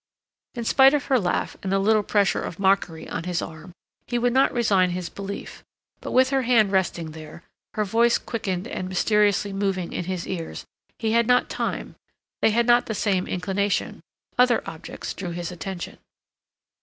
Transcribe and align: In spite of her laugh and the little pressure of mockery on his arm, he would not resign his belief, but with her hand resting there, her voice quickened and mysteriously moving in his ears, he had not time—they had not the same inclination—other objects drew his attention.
In 0.55 0.63
spite 0.63 0.95
of 0.95 1.05
her 1.05 1.19
laugh 1.19 1.55
and 1.61 1.71
the 1.71 1.77
little 1.77 2.01
pressure 2.01 2.41
of 2.41 2.57
mockery 2.57 3.07
on 3.07 3.25
his 3.25 3.39
arm, 3.39 3.71
he 4.07 4.17
would 4.17 4.33
not 4.33 4.51
resign 4.51 4.89
his 4.89 5.09
belief, 5.09 5.63
but 5.99 6.09
with 6.09 6.31
her 6.31 6.41
hand 6.41 6.71
resting 6.71 7.11
there, 7.11 7.43
her 7.75 7.85
voice 7.85 8.17
quickened 8.17 8.67
and 8.67 8.89
mysteriously 8.89 9.53
moving 9.53 9.93
in 9.93 10.05
his 10.05 10.25
ears, 10.25 10.65
he 10.97 11.11
had 11.11 11.27
not 11.27 11.51
time—they 11.51 12.49
had 12.49 12.65
not 12.65 12.87
the 12.87 12.95
same 12.95 13.27
inclination—other 13.27 14.63
objects 14.67 15.13
drew 15.13 15.29
his 15.33 15.51
attention. 15.51 15.99